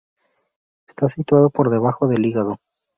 [0.87, 2.57] Está situada por debajo del hígado.